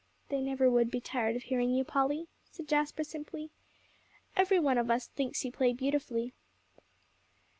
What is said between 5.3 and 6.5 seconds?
you play beautifully."